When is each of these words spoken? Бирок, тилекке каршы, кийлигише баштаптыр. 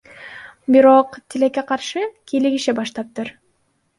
Бирок, 0.71 1.09
тилекке 1.29 1.63
каршы, 1.69 2.03
кийлигише 2.27 2.71
баштаптыр. 2.79 3.27